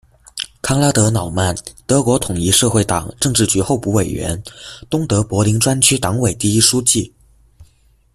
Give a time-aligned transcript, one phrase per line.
[0.63, 1.53] 康拉德·瑙曼，
[1.85, 4.41] 德国统一社会党政治局候补委员，
[4.89, 7.13] 东德柏林专区党委第一书记。